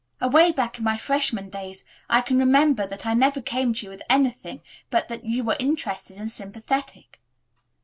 [0.19, 3.91] "Away back in my freshman days I can remember that I never came to you
[3.91, 7.21] with anything, but that you were interested and sympathetic."